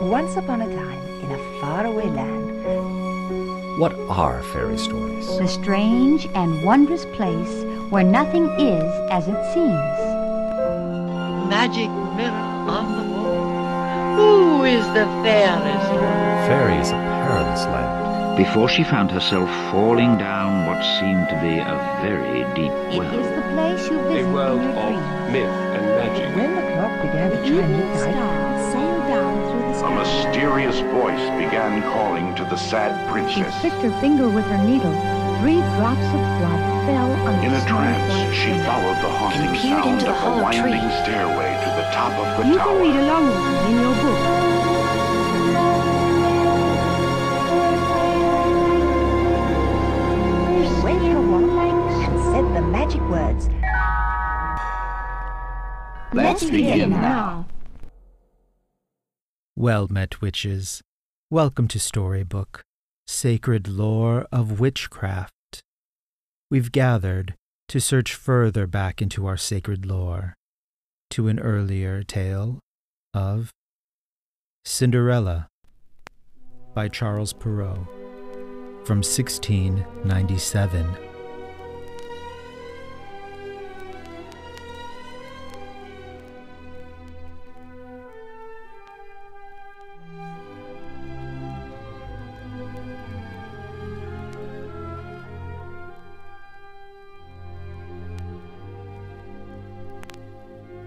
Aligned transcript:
Once 0.00 0.36
upon 0.36 0.60
a 0.60 0.66
time, 0.74 1.02
in 1.22 1.30
a 1.30 1.38
faraway 1.60 2.08
land, 2.10 2.50
What 3.78 3.92
are 4.08 4.42
fairy 4.52 4.76
stories? 4.78 5.26
The 5.38 5.46
strange 5.48 6.28
and 6.34 6.62
wondrous 6.64 7.04
place 7.16 7.64
where 7.90 8.02
nothing 8.04 8.46
is 8.58 8.84
as 9.10 9.28
it 9.28 9.40
seems. 9.54 9.98
magic 11.48 11.90
mirror 12.16 12.48
on 12.76 12.86
the 12.98 13.04
wall. 13.14 14.16
Who 14.16 14.64
is 14.64 14.84
the 14.88 15.06
fairest? 15.22 15.90
Fairy 16.48 16.76
is 16.78 16.90
a 16.90 16.94
perilous 17.22 17.64
land. 17.66 18.36
before 18.36 18.68
she 18.68 18.82
found 18.82 19.10
herself 19.12 19.48
falling 19.70 20.18
down 20.18 20.66
what 20.66 20.82
seemed 20.98 21.28
to 21.28 21.36
be 21.40 21.58
a 21.58 21.76
very 22.02 22.42
deep 22.58 22.72
well. 22.98 23.14
is 23.14 23.28
the 23.38 23.42
place 23.54 23.88
you 23.90 23.98
A 24.00 24.02
visit 24.12 24.32
world 24.32 24.60
in 24.60 24.66
your 24.66 24.74
of 24.74 24.90
dreams. 24.90 25.32
myth 25.32 25.56
and 25.76 25.84
magic. 25.98 26.28
when 26.36 26.50
the 26.56 26.62
clock 26.72 26.94
began 27.02 27.30
to 27.30 27.36
The 27.36 27.44
chime 27.46 27.54
evening 27.54 27.90
midnight, 27.94 28.53
mysterious 29.94 30.78
voice 30.92 31.24
began 31.38 31.82
calling 31.82 32.34
to 32.36 32.44
the 32.44 32.56
sad 32.56 32.92
princess. 33.10 33.34
She 33.34 33.42
princess. 33.42 33.60
pricked 33.60 33.82
her 33.82 34.00
finger 34.00 34.28
with 34.28 34.44
her 34.46 34.58
needle. 34.66 34.92
Three 35.40 35.60
drops 35.76 36.06
of 36.14 36.22
blood 36.38 36.62
fell 36.86 37.10
on 37.12 37.36
the 37.40 37.46
In 37.46 37.52
a 37.54 37.64
trance, 37.66 38.34
she 38.34 38.52
followed 38.64 38.98
the 39.02 39.10
haunting 39.10 39.54
sound 39.60 40.00
into 40.00 40.06
of 40.06 40.06
the 40.06 40.06
the 40.06 40.14
hollow 40.14 40.42
winding 40.42 40.80
tree. 40.80 41.02
stairway 41.02 41.50
to 41.64 41.70
the 41.78 41.86
top 41.92 42.12
of 42.18 42.26
the 42.38 42.50
You 42.50 42.58
can 42.58 42.80
read 42.82 42.92
tower. 42.94 43.04
along 43.04 43.24
with 43.28 43.44
me 43.44 43.72
in 43.72 43.80
your 43.80 43.94
book. 44.02 44.44
she 50.64 50.82
waved 50.84 51.04
her 51.04 51.20
wand 51.20 51.50
and 52.04 52.14
said 52.30 52.46
the 52.56 52.62
magic 52.62 53.00
words. 53.02 53.48
Let's 56.12 56.44
begin 56.44 56.90
now. 56.90 57.46
Well 59.64 59.88
met, 59.88 60.20
witches. 60.20 60.82
Welcome 61.30 61.68
to 61.68 61.80
Storybook, 61.80 62.60
Sacred 63.06 63.66
Lore 63.66 64.26
of 64.30 64.60
Witchcraft. 64.60 65.62
We've 66.50 66.70
gathered 66.70 67.34
to 67.68 67.80
search 67.80 68.14
further 68.14 68.66
back 68.66 69.00
into 69.00 69.24
our 69.24 69.38
sacred 69.38 69.86
lore, 69.86 70.34
to 71.12 71.28
an 71.28 71.40
earlier 71.40 72.02
tale 72.02 72.58
of 73.14 73.52
Cinderella 74.66 75.48
by 76.74 76.88
Charles 76.88 77.32
Perrault 77.32 77.86
from 78.84 78.98
1697. 78.98 81.13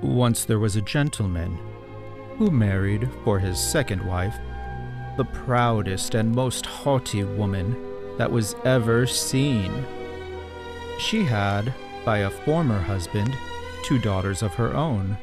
Once 0.02 0.45
there 0.45 0.59
was 0.59 0.76
a 0.76 0.81
gentleman 0.81 1.58
who 2.38 2.52
married 2.52 3.09
for 3.23 3.40
his 3.40 3.59
second 3.59 4.06
wife 4.06 4.38
the 5.17 5.26
proudest 5.26 6.14
and 6.14 6.36
most 6.36 6.66
haughty 6.67 7.23
woman 7.23 7.76
that 8.17 8.31
was 8.31 8.56
ever 8.64 9.08
seen. 9.08 9.72
She 11.00 11.23
had, 11.23 11.73
by 12.06 12.20
a 12.20 12.30
former 12.30 12.80
husband, 12.80 13.36
two 13.84 13.98
daughters 13.98 14.44
of 14.44 14.54
her 14.54 14.76
own, 14.76 15.17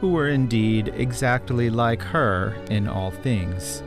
who 0.00 0.10
were 0.10 0.28
indeed 0.28 0.92
exactly 0.96 1.70
like 1.70 2.02
her 2.02 2.56
in 2.68 2.88
all 2.88 3.12
things. 3.12 3.84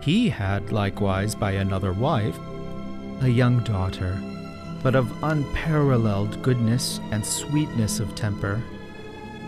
He 0.00 0.30
had 0.30 0.72
likewise 0.72 1.34
by 1.34 1.52
another 1.52 1.92
wife 1.92 2.38
a 3.20 3.28
young 3.28 3.60
daughter, 3.64 4.20
but 4.82 4.94
of 4.94 5.22
unparalleled 5.22 6.42
goodness 6.42 7.00
and 7.10 7.24
sweetness 7.24 8.00
of 8.00 8.14
temper, 8.14 8.56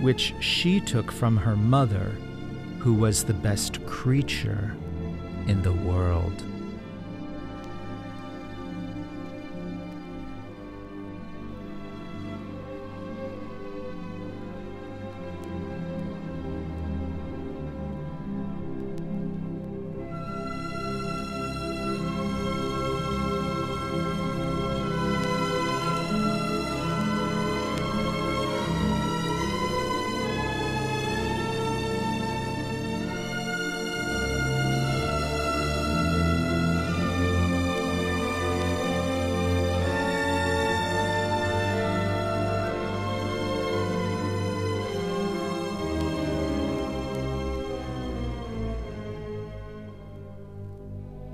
which 0.01 0.35
she 0.41 0.81
took 0.81 1.11
from 1.11 1.37
her 1.37 1.57
mother, 1.57 2.13
who 2.79 2.95
was 2.95 3.25
the 3.25 3.35
best 3.35 3.85
creature 3.87 4.77
in 5.47 5.63
the 5.63 5.73
world. 5.73 6.43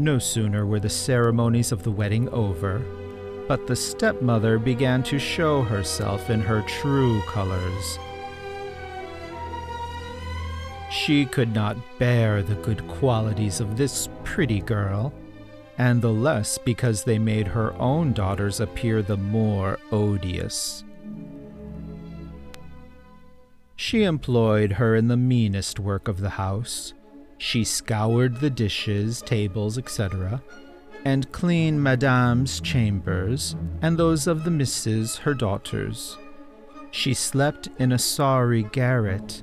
No 0.02 0.18
sooner 0.18 0.66
were 0.66 0.80
the 0.80 0.90
ceremonies 0.90 1.70
of 1.70 1.84
the 1.84 1.92
wedding 1.92 2.28
over, 2.30 2.82
but 3.46 3.68
the 3.68 3.76
stepmother 3.76 4.58
began 4.58 5.04
to 5.04 5.16
show 5.20 5.62
herself 5.62 6.28
in 6.28 6.40
her 6.40 6.62
true 6.62 7.22
colors. 7.22 8.00
She 10.90 11.24
could 11.24 11.54
not 11.54 11.76
bear 12.00 12.42
the 12.42 12.56
good 12.56 12.84
qualities 12.88 13.60
of 13.60 13.76
this 13.76 14.08
pretty 14.24 14.60
girl, 14.60 15.14
and 15.78 16.02
the 16.02 16.12
less 16.12 16.58
because 16.58 17.04
they 17.04 17.20
made 17.20 17.46
her 17.46 17.72
own 17.74 18.12
daughters 18.12 18.58
appear 18.58 19.02
the 19.02 19.16
more 19.16 19.78
odious. 19.92 20.82
She 23.76 24.02
employed 24.02 24.72
her 24.72 24.96
in 24.96 25.06
the 25.06 25.16
meanest 25.16 25.78
work 25.78 26.08
of 26.08 26.18
the 26.18 26.30
house. 26.30 26.92
She 27.42 27.64
scoured 27.64 28.36
the 28.36 28.50
dishes, 28.50 29.20
tables, 29.20 29.76
etc., 29.76 30.40
and 31.04 31.32
cleaned 31.32 31.82
Madame's 31.82 32.60
chambers 32.60 33.56
and 33.82 33.98
those 33.98 34.28
of 34.28 34.44
the 34.44 34.50
misses, 34.52 35.16
her 35.16 35.34
daughters. 35.34 36.16
She 36.92 37.14
slept 37.14 37.68
in 37.80 37.90
a 37.90 37.98
sorry 37.98 38.62
garret, 38.62 39.42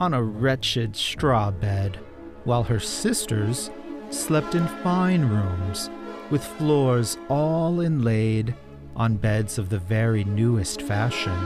on 0.00 0.14
a 0.14 0.22
wretched 0.22 0.96
straw 0.96 1.52
bed, 1.52 2.00
while 2.42 2.64
her 2.64 2.80
sisters 2.80 3.70
slept 4.10 4.56
in 4.56 4.66
fine 4.82 5.24
rooms, 5.24 5.90
with 6.30 6.42
floors 6.42 7.18
all 7.28 7.80
inlaid 7.80 8.52
on 8.96 9.16
beds 9.16 9.58
of 9.58 9.68
the 9.68 9.78
very 9.78 10.24
newest 10.24 10.82
fashion, 10.82 11.38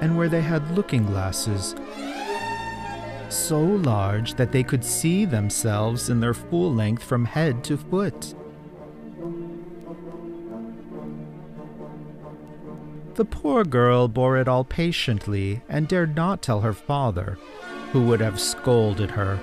and 0.00 0.16
where 0.16 0.28
they 0.28 0.42
had 0.42 0.76
looking 0.76 1.04
glasses 1.04 1.74
so 3.28 3.60
large 3.60 4.34
that 4.34 4.52
they 4.52 4.62
could 4.62 4.84
see 4.84 5.24
themselves 5.24 6.08
in 6.10 6.20
their 6.20 6.34
full 6.34 6.72
length 6.72 7.02
from 7.02 7.24
head 7.24 7.64
to 7.64 7.76
foot. 7.76 8.34
The 13.14 13.24
poor 13.24 13.64
girl 13.64 14.08
bore 14.08 14.36
it 14.36 14.46
all 14.46 14.64
patiently 14.64 15.62
and 15.68 15.88
dared 15.88 16.14
not 16.14 16.42
tell 16.42 16.60
her 16.60 16.74
father, 16.74 17.38
who 17.92 18.02
would 18.02 18.20
have 18.20 18.38
scolded 18.38 19.10
her, 19.12 19.40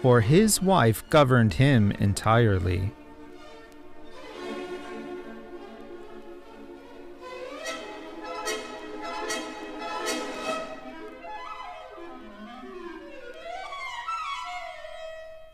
for 0.00 0.20
his 0.20 0.62
wife 0.62 1.02
governed 1.10 1.54
him 1.54 1.90
entirely. 1.92 2.92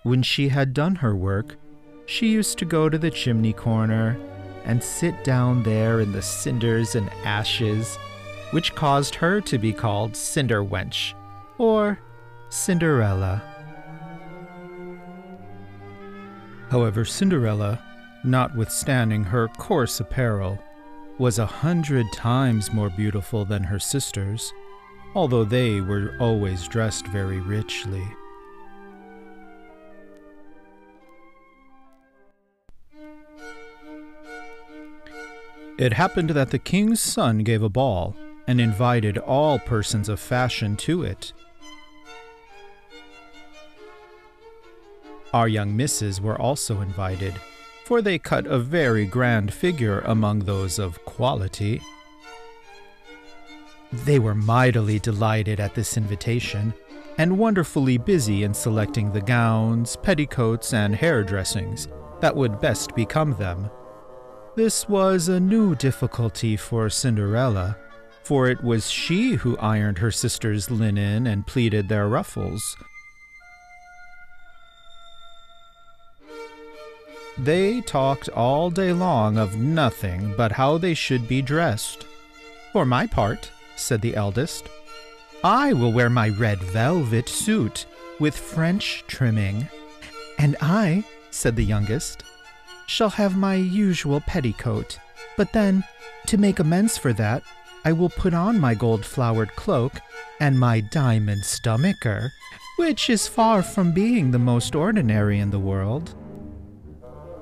When 0.02 0.22
she 0.22 0.48
had 0.48 0.74
done 0.74 0.96
her 0.96 1.14
work, 1.14 1.56
she 2.06 2.28
used 2.32 2.58
to 2.58 2.64
go 2.64 2.88
to 2.88 2.98
the 2.98 3.10
chimney 3.10 3.52
corner 3.52 4.18
and 4.64 4.82
sit 4.82 5.22
down 5.22 5.62
there 5.62 6.00
in 6.00 6.10
the 6.10 6.22
cinders 6.22 6.96
and 6.96 7.08
ashes, 7.24 7.96
which 8.50 8.74
caused 8.74 9.14
her 9.16 9.40
to 9.42 9.58
be 9.58 9.72
called 9.72 10.16
Cinder 10.16 10.64
Wench 10.64 11.14
or 11.56 12.00
Cinderella. 12.48 13.42
However, 16.68 17.04
Cinderella, 17.04 17.80
notwithstanding 18.24 19.22
her 19.24 19.48
coarse 19.48 20.00
apparel, 20.00 20.58
was 21.18 21.38
a 21.38 21.46
hundred 21.46 22.06
times 22.12 22.72
more 22.72 22.90
beautiful 22.90 23.44
than 23.44 23.62
her 23.62 23.78
sisters, 23.78 24.52
although 25.14 25.44
they 25.44 25.80
were 25.80 26.16
always 26.18 26.66
dressed 26.66 27.06
very 27.08 27.38
richly. 27.40 28.04
It 35.78 35.94
happened 35.94 36.30
that 36.30 36.50
the 36.50 36.58
king's 36.58 37.00
son 37.00 37.38
gave 37.38 37.62
a 37.62 37.68
ball 37.68 38.14
and 38.46 38.60
invited 38.60 39.16
all 39.18 39.58
persons 39.58 40.08
of 40.08 40.20
fashion 40.20 40.76
to 40.76 41.02
it. 41.02 41.32
Our 45.32 45.48
young 45.48 45.74
misses 45.74 46.20
were 46.20 46.38
also 46.38 46.82
invited, 46.82 47.34
for 47.84 48.02
they 48.02 48.18
cut 48.18 48.46
a 48.46 48.58
very 48.58 49.06
grand 49.06 49.52
figure 49.52 50.00
among 50.00 50.40
those 50.40 50.78
of 50.78 51.02
quality. 51.06 51.80
They 53.92 54.18
were 54.18 54.34
mightily 54.34 54.98
delighted 54.98 55.58
at 55.58 55.74
this 55.74 55.96
invitation, 55.96 56.74
and 57.18 57.38
wonderfully 57.38 57.96
busy 57.98 58.42
in 58.42 58.52
selecting 58.52 59.12
the 59.12 59.20
gowns, 59.20 59.96
petticoats, 59.96 60.74
and 60.74 60.94
hair 60.94 61.22
dressings 61.22 61.88
that 62.20 62.36
would 62.36 62.60
best 62.60 62.94
become 62.94 63.34
them. 63.36 63.70
This 64.54 64.86
was 64.86 65.28
a 65.28 65.40
new 65.40 65.74
difficulty 65.74 66.58
for 66.58 66.90
Cinderella, 66.90 67.74
for 68.22 68.48
it 68.48 68.62
was 68.62 68.90
she 68.90 69.32
who 69.32 69.56
ironed 69.56 69.96
her 69.96 70.10
sisters' 70.10 70.70
linen 70.70 71.26
and 71.26 71.46
pleated 71.46 71.88
their 71.88 72.06
ruffles. 72.06 72.76
They 77.38 77.80
talked 77.80 78.28
all 78.28 78.68
day 78.68 78.92
long 78.92 79.38
of 79.38 79.56
nothing 79.56 80.34
but 80.36 80.52
how 80.52 80.76
they 80.76 80.92
should 80.92 81.26
be 81.26 81.40
dressed. 81.40 82.04
For 82.74 82.84
my 82.84 83.06
part, 83.06 83.50
said 83.76 84.02
the 84.02 84.14
eldest, 84.14 84.68
I 85.42 85.72
will 85.72 85.92
wear 85.92 86.10
my 86.10 86.28
red 86.28 86.58
velvet 86.58 87.26
suit 87.26 87.86
with 88.20 88.36
French 88.36 89.02
trimming. 89.06 89.66
And 90.38 90.56
I, 90.60 91.04
said 91.30 91.56
the 91.56 91.64
youngest, 91.64 92.22
shall 92.92 93.10
have 93.10 93.36
my 93.36 93.54
usual 93.54 94.20
petticoat. 94.20 94.98
But 95.36 95.52
then, 95.52 95.82
to 96.26 96.36
make 96.36 96.58
amends 96.58 96.98
for 96.98 97.12
that, 97.14 97.42
I 97.84 97.92
will 97.92 98.10
put 98.10 98.34
on 98.34 98.60
my 98.60 98.74
gold 98.74 99.04
flowered 99.04 99.56
cloak 99.56 99.94
and 100.40 100.60
my 100.60 100.80
diamond 100.80 101.44
stomacher, 101.44 102.30
which 102.76 103.08
is 103.08 103.26
far 103.26 103.62
from 103.62 103.92
being 103.92 104.30
the 104.30 104.38
most 104.38 104.74
ordinary 104.74 105.38
in 105.38 105.50
the 105.50 105.58
world. 105.58 106.14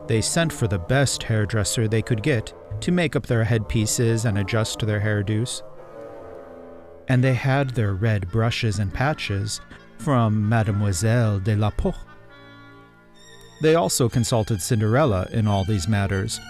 They 0.06 0.20
sent 0.20 0.52
for 0.52 0.68
the 0.68 0.78
best 0.78 1.24
hairdresser 1.24 1.88
they 1.88 2.02
could 2.02 2.22
get 2.22 2.54
to 2.80 2.92
make 2.92 3.16
up 3.16 3.26
their 3.26 3.44
headpieces 3.44 4.24
and 4.24 4.38
adjust 4.38 4.80
their 4.80 5.00
hairdos. 5.00 5.62
And 7.08 7.24
they 7.24 7.34
had 7.34 7.70
their 7.70 7.94
red 7.94 8.30
brushes 8.30 8.78
and 8.78 8.94
patches 8.94 9.60
from 9.98 10.48
Mademoiselle 10.48 11.40
de 11.40 11.56
la 11.56 11.70
Poche. 11.70 12.09
They 13.60 13.74
also 13.74 14.08
consulted 14.08 14.62
Cinderella 14.62 15.28
in 15.32 15.46
all 15.46 15.64
these 15.64 15.88
matters, 15.88 16.40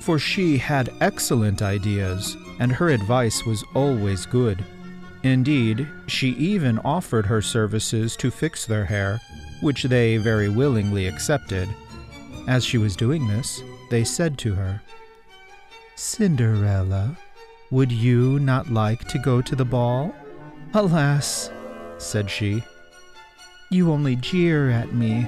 for 0.00 0.18
she 0.18 0.58
had 0.58 0.92
excellent 1.00 1.62
ideas, 1.62 2.36
and 2.58 2.72
her 2.72 2.88
advice 2.88 3.44
was 3.44 3.64
always 3.74 4.26
good. 4.26 4.64
Indeed, 5.22 5.88
she 6.06 6.30
even 6.30 6.78
offered 6.80 7.26
her 7.26 7.40
services 7.40 8.16
to 8.16 8.30
fix 8.30 8.66
their 8.66 8.84
hair, 8.84 9.20
which 9.60 9.84
they 9.84 10.18
very 10.18 10.48
willingly 10.48 11.06
accepted. 11.06 11.68
As 12.46 12.64
she 12.64 12.78
was 12.78 12.96
doing 12.96 13.26
this, 13.26 13.62
they 13.90 14.04
said 14.04 14.36
to 14.38 14.54
her, 14.54 14.82
Cinderella, 15.96 17.16
would 17.70 17.90
you 17.90 18.38
not 18.40 18.70
like 18.70 19.08
to 19.08 19.18
go 19.18 19.40
to 19.40 19.56
the 19.56 19.64
ball? 19.64 20.14
Alas, 20.74 21.50
said 21.98 22.30
she, 22.30 22.62
you 23.70 23.90
only 23.90 24.16
jeer 24.16 24.70
at 24.70 24.92
me. 24.92 25.26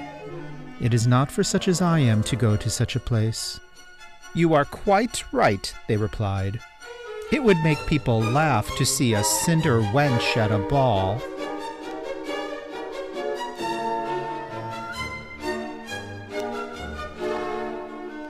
It 0.79 0.93
is 0.93 1.07
not 1.07 1.31
for 1.31 1.43
such 1.43 1.67
as 1.67 1.81
I 1.81 1.99
am 1.99 2.21
to 2.23 2.35
go 2.35 2.55
to 2.55 2.69
such 2.69 2.95
a 2.95 2.99
place. 2.99 3.59
You 4.35 4.53
are 4.53 4.65
quite 4.65 5.23
right, 5.33 5.73
they 5.87 5.97
replied. 5.97 6.59
It 7.31 7.43
would 7.43 7.57
make 7.63 7.83
people 7.87 8.21
laugh 8.21 8.69
to 8.77 8.85
see 8.85 9.13
a 9.13 9.23
cinder 9.23 9.81
wench 9.81 10.37
at 10.37 10.51
a 10.51 10.59
ball. 10.59 11.21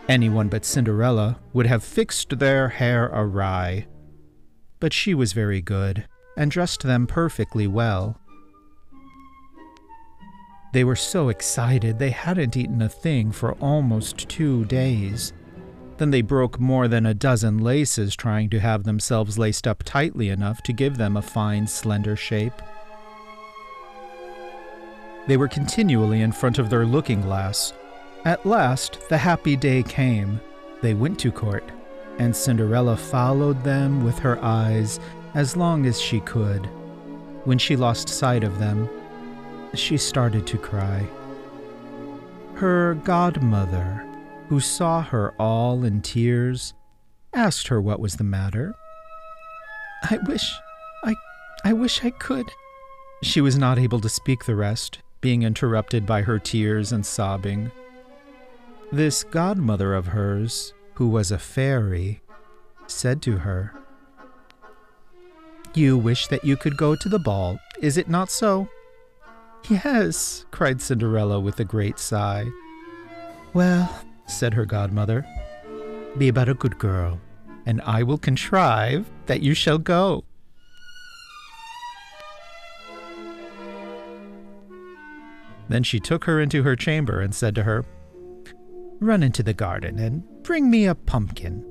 Anyone 0.07 0.47
but 0.47 0.63
Cinderella 0.63 1.37
would 1.51 1.67
have 1.67 1.83
fixed 1.83 2.39
their 2.39 2.69
hair 2.69 3.07
awry. 3.13 3.87
But 4.79 4.93
she 4.93 5.13
was 5.13 5.33
very 5.33 5.61
good, 5.61 6.07
and 6.37 6.49
dressed 6.49 6.83
them 6.83 7.07
perfectly 7.07 7.67
well. 7.67 8.21
They 10.77 10.83
were 10.83 10.95
so 10.95 11.29
excited 11.29 11.97
they 11.97 12.11
hadn't 12.11 12.55
eaten 12.55 12.83
a 12.83 12.87
thing 12.87 13.31
for 13.31 13.53
almost 13.53 14.29
two 14.29 14.63
days. 14.65 15.33
Then 15.97 16.11
they 16.11 16.21
broke 16.21 16.59
more 16.59 16.87
than 16.87 17.07
a 17.07 17.15
dozen 17.15 17.57
laces 17.57 18.15
trying 18.15 18.51
to 18.51 18.59
have 18.59 18.83
themselves 18.83 19.39
laced 19.39 19.65
up 19.65 19.81
tightly 19.81 20.29
enough 20.29 20.61
to 20.61 20.73
give 20.73 20.97
them 20.97 21.17
a 21.17 21.21
fine, 21.23 21.65
slender 21.65 22.15
shape. 22.15 22.53
They 25.25 25.35
were 25.35 25.47
continually 25.47 26.21
in 26.21 26.31
front 26.31 26.59
of 26.59 26.69
their 26.69 26.85
looking 26.85 27.21
glass. 27.21 27.73
At 28.23 28.45
last, 28.45 28.99
the 29.09 29.17
happy 29.17 29.55
day 29.55 29.81
came. 29.81 30.39
They 30.83 30.93
went 30.93 31.17
to 31.21 31.31
court, 31.31 31.63
and 32.19 32.35
Cinderella 32.35 32.97
followed 32.97 33.63
them 33.63 34.03
with 34.03 34.19
her 34.19 34.37
eyes 34.43 34.99
as 35.33 35.57
long 35.57 35.87
as 35.87 35.99
she 35.99 36.19
could. 36.19 36.67
When 37.45 37.57
she 37.57 37.75
lost 37.75 38.09
sight 38.09 38.43
of 38.43 38.59
them, 38.59 38.87
she 39.77 39.97
started 39.97 40.47
to 40.47 40.57
cry. 40.57 41.07
Her 42.55 42.95
godmother, 43.03 44.05
who 44.49 44.59
saw 44.59 45.01
her 45.01 45.33
all 45.39 45.83
in 45.83 46.01
tears, 46.01 46.73
asked 47.33 47.67
her 47.67 47.79
what 47.79 47.99
was 47.99 48.15
the 48.15 48.23
matter. 48.23 48.73
I 50.03 50.17
wish, 50.25 50.53
I, 51.03 51.15
I 51.63 51.73
wish 51.73 52.03
I 52.03 52.09
could. 52.11 52.49
She 53.23 53.41
was 53.41 53.57
not 53.57 53.79
able 53.79 53.99
to 54.01 54.09
speak 54.09 54.45
the 54.45 54.55
rest, 54.55 54.99
being 55.21 55.43
interrupted 55.43 56.05
by 56.05 56.21
her 56.21 56.39
tears 56.39 56.91
and 56.91 57.05
sobbing. 57.05 57.71
This 58.91 59.23
godmother 59.23 59.93
of 59.93 60.07
hers, 60.07 60.73
who 60.95 61.07
was 61.07 61.31
a 61.31 61.37
fairy, 61.37 62.21
said 62.87 63.21
to 63.23 63.37
her, 63.39 63.73
You 65.73 65.97
wish 65.97 66.27
that 66.27 66.45
you 66.45 66.55
could 66.55 66.77
go 66.77 66.95
to 66.95 67.09
the 67.09 67.19
ball, 67.19 67.59
is 67.81 67.97
it 67.97 68.09
not 68.09 68.31
so? 68.31 68.69
Yes, 69.69 70.45
cried 70.51 70.81
Cinderella 70.81 71.39
with 71.39 71.59
a 71.59 71.65
great 71.65 71.99
sigh. 71.99 72.47
Well, 73.53 74.03
said 74.25 74.53
her 74.53 74.65
godmother, 74.65 75.25
be 76.17 76.31
but 76.31 76.47
a 76.47 76.53
good 76.53 76.77
girl, 76.79 77.19
and 77.65 77.81
I 77.81 78.03
will 78.03 78.17
contrive 78.17 79.09
that 79.25 79.41
you 79.41 79.53
shall 79.53 79.77
go. 79.77 80.23
Then 85.69 85.83
she 85.83 85.99
took 85.99 86.23
her 86.23 86.39
into 86.39 86.63
her 86.63 86.77
chamber 86.77 87.19
and 87.19 87.35
said 87.35 87.53
to 87.55 87.63
her, 87.63 87.83
Run 88.99 89.21
into 89.21 89.43
the 89.43 89.53
garden 89.53 89.99
and 89.99 90.23
bring 90.43 90.69
me 90.69 90.85
a 90.85 90.95
pumpkin. 90.95 91.65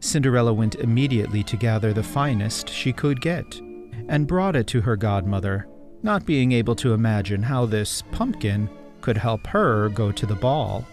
Cinderella 0.00 0.52
went 0.52 0.74
immediately 0.76 1.42
to 1.44 1.56
gather 1.56 1.92
the 1.92 2.02
finest 2.02 2.68
she 2.68 2.92
could 2.92 3.20
get 3.20 3.60
and 4.08 4.26
brought 4.26 4.56
it 4.56 4.66
to 4.68 4.80
her 4.80 4.96
godmother, 4.96 5.68
not 6.02 6.26
being 6.26 6.52
able 6.52 6.74
to 6.76 6.92
imagine 6.92 7.42
how 7.42 7.66
this 7.66 8.02
pumpkin 8.12 8.68
could 9.00 9.16
help 9.16 9.46
her 9.46 9.88
go 9.90 10.10
to 10.10 10.26
the 10.26 10.34
ball. 10.34 10.84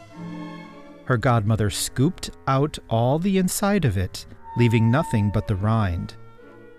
Her 1.05 1.17
godmother 1.17 1.69
scooped 1.69 2.31
out 2.47 2.77
all 2.89 3.19
the 3.19 3.37
inside 3.37 3.85
of 3.85 3.97
it, 3.97 4.25
leaving 4.57 4.89
nothing 4.89 5.31
but 5.33 5.47
the 5.47 5.55
rind. 5.55 6.15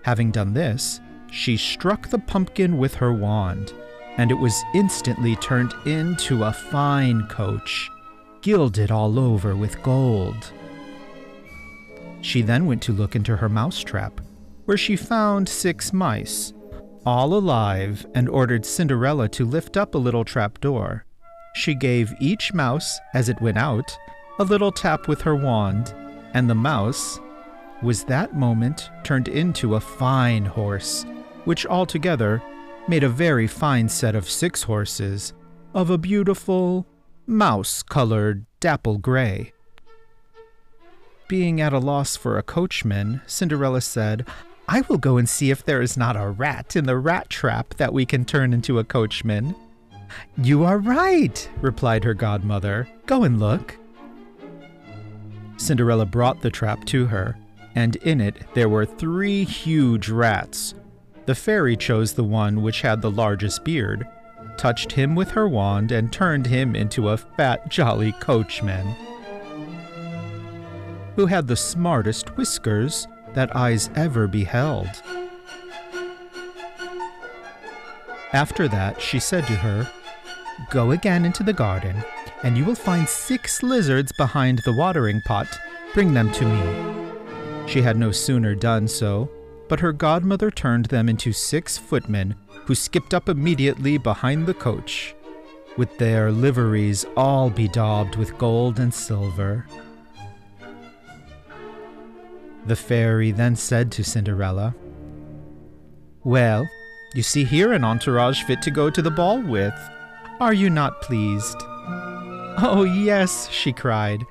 Having 0.03 0.31
done 0.31 0.53
this, 0.53 0.99
she 1.31 1.57
struck 1.57 2.09
the 2.09 2.19
pumpkin 2.19 2.77
with 2.77 2.95
her 2.95 3.13
wand, 3.13 3.73
and 4.17 4.31
it 4.31 4.35
was 4.35 4.63
instantly 4.73 5.35
turned 5.37 5.73
into 5.85 6.43
a 6.43 6.53
fine 6.53 7.27
coach, 7.27 7.89
gilded 8.41 8.91
all 8.91 9.19
over 9.19 9.55
with 9.55 9.81
gold. 9.83 10.51
She 12.21 12.41
then 12.41 12.65
went 12.65 12.81
to 12.83 12.93
look 12.93 13.15
into 13.15 13.37
her 13.37 13.49
mousetrap, 13.49 14.21
where 14.67 14.77
she 14.77 14.97
found 14.97 15.47
six 15.47 15.93
mice, 15.93 16.53
all 17.05 17.33
alive, 17.33 18.05
and 18.13 18.27
ordered 18.27 18.65
Cinderella 18.65 19.29
to 19.29 19.45
lift 19.45 19.77
up 19.77 19.95
a 19.95 19.97
little 19.97 20.25
trap 20.25 20.59
door. 20.59 21.05
She 21.55 21.73
gave 21.73 22.13
each 22.19 22.53
mouse, 22.53 22.99
as 23.13 23.29
it 23.29 23.41
went 23.41 23.57
out, 23.57 23.97
a 24.39 24.43
little 24.43 24.73
tap 24.73 25.07
with 25.07 25.21
her 25.21 25.37
wand, 25.37 25.95
and 26.33 26.49
the 26.49 26.55
mouse 26.55 27.17
was 27.81 28.03
that 28.03 28.35
moment 28.35 28.89
turned 29.05 29.29
into 29.29 29.75
a 29.75 29.79
fine 29.79 30.45
horse, 30.45 31.05
which 31.45 31.65
altogether 31.65 32.43
made 32.89 33.05
a 33.05 33.09
very 33.09 33.47
fine 33.47 33.87
set 33.87 34.15
of 34.15 34.29
six 34.29 34.63
horses 34.63 35.31
of 35.73 35.89
a 35.89 35.97
beautiful 35.97 36.85
mouse 37.25 37.83
colored 37.83 38.45
dapple 38.59 38.97
gray. 38.97 39.53
Being 41.29 41.61
at 41.61 41.73
a 41.73 41.79
loss 41.79 42.17
for 42.17 42.37
a 42.37 42.43
coachman, 42.43 43.21
Cinderella 43.27 43.81
said, 43.81 44.27
I 44.69 44.81
will 44.81 44.97
go 44.97 45.17
and 45.17 45.29
see 45.29 45.49
if 45.49 45.63
there 45.63 45.81
is 45.81 45.95
not 45.95 46.17
a 46.17 46.29
rat 46.29 46.75
in 46.75 46.85
the 46.85 46.97
rat 46.97 47.29
trap 47.29 47.75
that 47.75 47.93
we 47.93 48.05
can 48.05 48.25
turn 48.25 48.53
into 48.53 48.79
a 48.79 48.83
coachman. 48.83 49.55
You 50.37 50.63
are 50.65 50.77
right, 50.77 51.49
replied 51.61 52.03
her 52.03 52.13
godmother. 52.13 52.87
Go 53.05 53.23
and 53.23 53.39
look. 53.39 53.77
Cinderella 55.57 56.05
brought 56.05 56.41
the 56.41 56.49
trap 56.49 56.85
to 56.85 57.05
her, 57.05 57.37
and 57.75 57.95
in 57.97 58.19
it 58.19 58.43
there 58.53 58.69
were 58.69 58.85
three 58.85 59.45
huge 59.45 60.09
rats. 60.09 60.73
The 61.25 61.35
fairy 61.35 61.77
chose 61.77 62.13
the 62.13 62.23
one 62.23 62.61
which 62.61 62.81
had 62.81 63.01
the 63.01 63.11
largest 63.11 63.63
beard, 63.63 64.07
touched 64.57 64.91
him 64.91 65.15
with 65.15 65.31
her 65.31 65.47
wand, 65.47 65.91
and 65.91 66.11
turned 66.11 66.45
him 66.45 66.75
into 66.75 67.09
a 67.09 67.17
fat, 67.17 67.69
jolly 67.69 68.11
coachman 68.13 68.95
who 71.17 71.25
had 71.25 71.47
the 71.47 71.55
smartest 71.55 72.37
whiskers 72.37 73.07
that 73.37 73.55
eyes 73.55 73.91
ever 73.93 74.27
beheld. 74.27 74.89
After 78.33 78.67
that, 78.67 78.99
she 78.99 79.19
said 79.19 79.45
to 79.45 79.53
her, 79.53 79.87
Go 80.71 80.89
again 80.89 81.23
into 81.23 81.43
the 81.43 81.53
garden, 81.53 82.03
and 82.41 82.57
you 82.57 82.65
will 82.65 82.73
find 82.73 83.07
six 83.07 83.61
lizards 83.61 84.11
behind 84.17 84.59
the 84.59 84.73
watering 84.73 85.21
pot. 85.21 85.47
Bring 85.93 86.15
them 86.15 86.31
to 86.31 86.45
me. 86.45 87.67
She 87.67 87.83
had 87.83 87.95
no 87.95 88.11
sooner 88.11 88.55
done 88.55 88.87
so, 88.87 89.29
but 89.69 89.81
her 89.81 89.93
godmother 89.93 90.49
turned 90.49 90.85
them 90.85 91.07
into 91.07 91.31
six 91.31 91.77
footmen 91.77 92.33
who 92.65 92.73
skipped 92.73 93.13
up 93.13 93.29
immediately 93.29 93.99
behind 93.99 94.47
the 94.47 94.55
coach, 94.55 95.13
with 95.77 95.95
their 95.99 96.31
liveries 96.31 97.05
all 97.15 97.51
bedaubed 97.51 98.15
with 98.15 98.35
gold 98.39 98.79
and 98.79 98.91
silver. 98.91 99.67
The 102.67 102.75
fairy 102.75 103.31
then 103.31 103.55
said 103.55 103.93
to 103.93 104.03
Cinderella, 104.03 104.75
Well, 106.25 106.69
you 107.13 107.23
see 107.23 107.45
here 107.45 107.71
an 107.71 107.85
entourage 107.85 108.43
fit 108.43 108.61
to 108.63 108.71
go 108.71 108.89
to 108.89 109.01
the 109.01 109.09
ball 109.09 109.41
with. 109.41 109.73
Are 110.41 110.53
you 110.53 110.69
not 110.69 111.01
pleased? 111.01 111.55
Oh, 112.59 112.83
yes, 112.83 113.49
she 113.49 113.71
cried. 113.71 114.25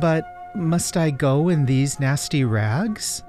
But 0.00 0.24
must 0.56 0.96
I 0.96 1.10
go 1.10 1.48
in 1.48 1.64
these 1.64 2.00
nasty 2.00 2.42
rags? 2.42 3.22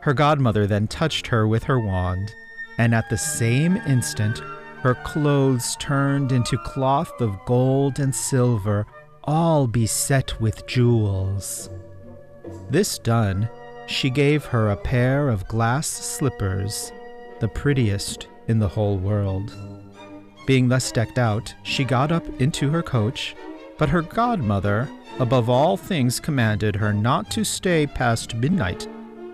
Her 0.00 0.14
godmother 0.14 0.66
then 0.66 0.88
touched 0.88 1.28
her 1.28 1.46
with 1.46 1.62
her 1.64 1.78
wand, 1.78 2.34
and 2.76 2.92
at 2.92 3.08
the 3.08 3.18
same 3.18 3.76
instant 3.86 4.42
her 4.80 4.96
clothes 4.96 5.76
turned 5.78 6.32
into 6.32 6.58
cloth 6.58 7.20
of 7.20 7.38
gold 7.46 8.00
and 8.00 8.12
silver, 8.12 8.84
all 9.22 9.68
beset 9.68 10.40
with 10.40 10.66
jewels. 10.66 11.70
This 12.70 12.98
done, 12.98 13.48
she 13.90 14.08
gave 14.08 14.44
her 14.44 14.70
a 14.70 14.76
pair 14.76 15.28
of 15.28 15.48
glass 15.48 15.88
slippers, 15.88 16.92
the 17.40 17.48
prettiest 17.48 18.28
in 18.46 18.60
the 18.60 18.68
whole 18.68 18.96
world. 18.96 19.52
Being 20.46 20.68
thus 20.68 20.92
decked 20.92 21.18
out, 21.18 21.52
she 21.64 21.84
got 21.84 22.12
up 22.12 22.24
into 22.40 22.70
her 22.70 22.84
coach, 22.84 23.34
but 23.78 23.88
her 23.88 24.02
godmother, 24.02 24.88
above 25.18 25.50
all 25.50 25.76
things, 25.76 26.20
commanded 26.20 26.76
her 26.76 26.92
not 26.92 27.32
to 27.32 27.44
stay 27.44 27.84
past 27.84 28.36
midnight, 28.36 28.86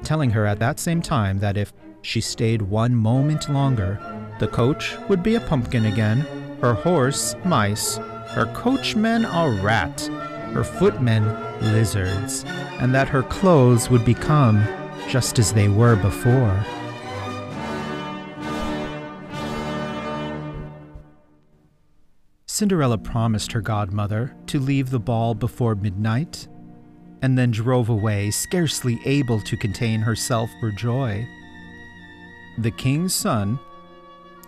telling 0.03 0.31
her 0.31 0.47
at 0.47 0.59
that 0.59 0.81
same 0.81 1.03
time 1.03 1.39
that 1.41 1.59
if 1.59 1.75
she 2.01 2.23
stayed 2.23 2.63
one 2.63 2.95
moment 2.95 3.51
longer, 3.51 4.01
the 4.39 4.49
coach 4.49 4.97
would 5.11 5.23
be 5.23 5.35
a 5.35 5.41
pumpkin 5.41 5.85
again, 5.85 6.21
her 6.63 6.73
horse 6.73 7.37
mice, 7.45 7.97
her 8.31 8.51
coachman 8.55 9.27
a 9.27 9.61
rat, 9.63 10.09
her 10.57 10.65
footmen 10.65 11.23
lizards, 11.61 12.43
and 12.81 12.95
that 12.95 13.09
her 13.09 13.23
clothes 13.23 13.91
would 13.91 14.07
become 14.07 14.67
just 15.07 15.39
as 15.39 15.53
they 15.53 15.69
were 15.69 15.97
before. 15.97 16.65
Cinderella 22.47 22.97
promised 22.97 23.53
her 23.53 23.61
godmother 23.61 24.35
to 24.47 24.59
leave 24.59 24.89
the 24.89 24.99
ball 24.99 25.35
before 25.35 25.75
midnight, 25.75 26.49
and 27.21 27.37
then 27.37 27.51
drove 27.51 27.91
away, 27.91 28.31
scarcely 28.31 28.99
able 29.05 29.43
to 29.43 29.59
contain 29.59 30.01
herself 30.01 30.49
for 30.59 30.71
joy. 30.71 31.29
The 32.57 32.71
king's 32.71 33.15
son, 33.15 33.59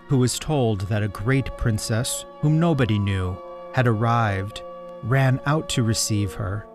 who 0.06 0.16
was 0.16 0.38
told 0.38 0.82
that 0.88 1.02
a 1.02 1.08
great 1.08 1.54
princess, 1.58 2.24
whom 2.40 2.58
nobody 2.58 2.98
knew, 2.98 3.36
had 3.74 3.86
arrived, 3.86 4.62
ran 5.02 5.40
out 5.46 5.68
to 5.68 5.82
receive 5.82 6.34
her 6.34 6.68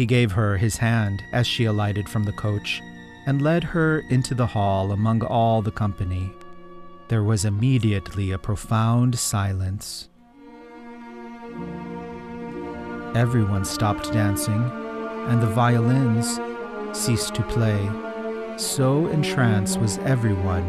he 0.00 0.06
gave 0.06 0.32
her 0.32 0.56
his 0.56 0.78
hand 0.78 1.22
as 1.30 1.46
she 1.46 1.66
alighted 1.66 2.08
from 2.08 2.24
the 2.24 2.32
coach 2.32 2.80
and 3.26 3.42
led 3.42 3.62
her 3.62 3.98
into 4.08 4.34
the 4.34 4.46
hall 4.46 4.92
among 4.92 5.22
all 5.22 5.60
the 5.60 5.70
company. 5.70 6.32
There 7.08 7.22
was 7.22 7.44
immediately 7.44 8.32
a 8.32 8.38
profound 8.38 9.18
silence. 9.18 10.08
Everyone 13.14 13.66
stopped 13.66 14.10
dancing, 14.10 14.70
and 15.28 15.42
the 15.42 15.48
violins 15.48 16.40
ceased 16.98 17.34
to 17.34 17.42
play. 17.42 17.90
So 18.56 19.06
entranced 19.08 19.78
was 19.80 19.98
everyone 19.98 20.64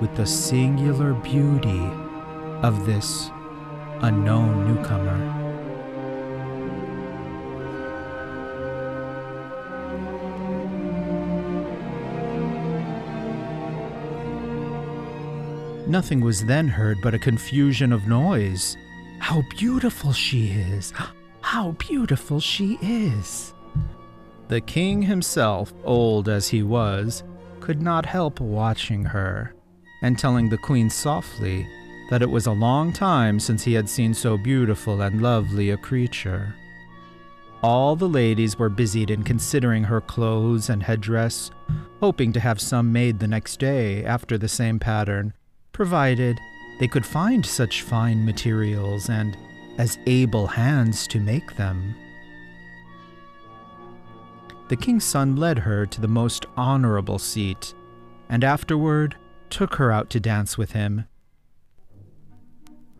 with 0.00 0.14
the 0.14 0.24
singular 0.24 1.14
beauty 1.14 1.82
of 2.62 2.86
this 2.86 3.28
unknown 4.02 4.72
newcomer. 4.72 5.37
Nothing 15.88 16.20
was 16.20 16.44
then 16.44 16.68
heard 16.68 16.98
but 17.02 17.14
a 17.14 17.18
confusion 17.18 17.94
of 17.94 18.06
noise. 18.06 18.76
How 19.20 19.42
beautiful 19.56 20.12
she 20.12 20.48
is! 20.48 20.92
How 21.40 21.70
beautiful 21.72 22.40
she 22.40 22.78
is! 22.82 23.54
The 24.48 24.60
king 24.60 25.00
himself, 25.00 25.72
old 25.84 26.28
as 26.28 26.48
he 26.48 26.62
was, 26.62 27.22
could 27.60 27.80
not 27.80 28.04
help 28.04 28.38
watching 28.38 29.02
her, 29.02 29.54
and 30.02 30.18
telling 30.18 30.50
the 30.50 30.58
queen 30.58 30.90
softly 30.90 31.66
that 32.10 32.20
it 32.20 32.28
was 32.28 32.46
a 32.46 32.52
long 32.52 32.92
time 32.92 33.40
since 33.40 33.64
he 33.64 33.72
had 33.72 33.88
seen 33.88 34.12
so 34.12 34.36
beautiful 34.36 35.00
and 35.00 35.22
lovely 35.22 35.70
a 35.70 35.78
creature. 35.78 36.54
All 37.62 37.96
the 37.96 38.08
ladies 38.08 38.58
were 38.58 38.68
busied 38.68 39.10
in 39.10 39.22
considering 39.22 39.84
her 39.84 40.02
clothes 40.02 40.68
and 40.68 40.82
headdress, 40.82 41.50
hoping 42.00 42.30
to 42.34 42.40
have 42.40 42.60
some 42.60 42.92
made 42.92 43.18
the 43.18 43.26
next 43.26 43.58
day 43.58 44.04
after 44.04 44.36
the 44.36 44.48
same 44.48 44.78
pattern, 44.78 45.32
provided 45.78 46.40
they 46.80 46.88
could 46.88 47.06
find 47.06 47.46
such 47.46 47.82
fine 47.82 48.24
materials 48.24 49.08
and 49.08 49.36
as 49.78 49.96
able 50.06 50.48
hands 50.48 51.06
to 51.06 51.20
make 51.20 51.54
them. 51.54 51.94
The 54.70 54.76
king's 54.76 55.04
son 55.04 55.36
led 55.36 55.60
her 55.60 55.86
to 55.86 56.00
the 56.00 56.08
most 56.08 56.46
honorable 56.56 57.20
seat, 57.20 57.74
and 58.28 58.42
afterward 58.42 59.14
took 59.50 59.76
her 59.76 59.92
out 59.92 60.10
to 60.10 60.18
dance 60.18 60.58
with 60.58 60.72
him. 60.72 61.04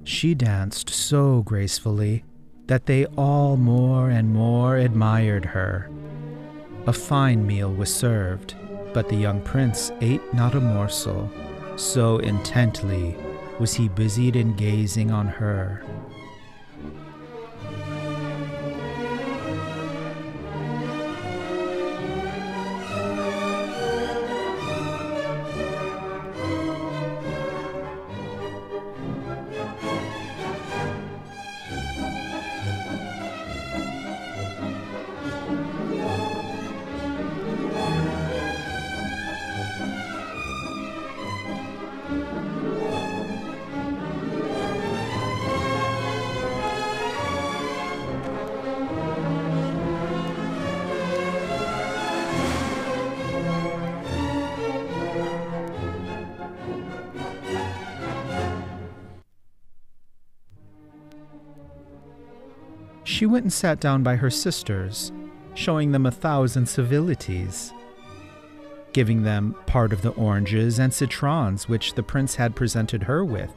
She 0.05 0.37
danced 0.37 0.89
so 0.89 1.43
gracefully 1.43 2.23
that 2.69 2.87
they 2.87 3.07
all 3.17 3.57
more 3.57 4.09
and 4.09 4.33
more 4.33 4.77
admired 4.77 5.47
her. 5.47 5.91
A 6.87 6.93
fine 6.93 7.45
meal 7.45 7.73
was 7.73 7.93
served, 7.93 8.55
but 8.95 9.09
the 9.09 9.17
young 9.17 9.43
prince 9.43 9.91
ate 10.01 10.23
not 10.33 10.55
a 10.55 10.61
morsel. 10.61 11.29
So 11.79 12.19
intently 12.19 13.17
was 13.61 13.73
he 13.73 13.89
busied 13.89 14.35
in 14.35 14.55
gazing 14.55 15.13
on 15.13 15.29
her. 15.29 15.85
She 63.19 63.27
went 63.27 63.43
and 63.43 63.53
sat 63.53 63.81
down 63.81 64.05
by 64.05 64.15
her 64.15 64.31
sisters. 64.31 65.11
showing 65.55 65.91
them 65.91 66.07
a 66.07 66.11
thousand 66.13 66.67
civilities, 66.67 67.73
giving 68.93 69.25
them 69.25 69.57
part 69.67 69.93
of 69.93 70.03
the 70.03 70.11
oranges 70.11 70.79
and 70.79 70.95
citrons 70.95 71.69
which 71.69 71.95
the 71.95 72.03
prince 72.05 72.37
had 72.37 72.55
presented 72.55 73.03
her 73.03 73.25
with, 73.25 73.51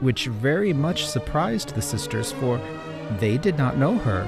which 0.00 0.26
very 0.26 0.74
much 0.74 1.06
surprised 1.06 1.74
the 1.74 1.80
sisters, 1.80 2.30
for 2.32 2.60
they 3.20 3.38
did 3.38 3.56
not 3.56 3.78
know 3.78 3.96
her. 3.96 4.26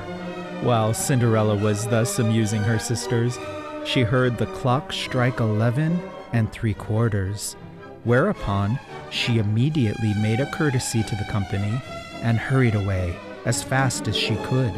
While 0.62 0.94
Cinderella 0.94 1.54
was 1.54 1.86
thus 1.88 2.18
amusing 2.18 2.62
her 2.62 2.78
sisters, 2.78 3.38
she 3.84 4.04
heard 4.04 4.38
the 4.38 4.46
clock 4.46 4.90
strike 4.90 5.38
eleven 5.38 6.00
and 6.32 6.50
three 6.50 6.72
quarters, 6.72 7.56
whereupon 8.04 8.80
she 9.10 9.36
immediately 9.36 10.14
made 10.14 10.40
a 10.40 10.50
courtesy 10.50 11.02
to 11.02 11.14
the 11.14 11.30
company 11.30 11.82
and 12.22 12.38
hurried 12.38 12.74
away 12.74 13.14
as 13.46 13.62
fast 13.62 14.08
as 14.08 14.16
she 14.16 14.34
could. 14.36 14.74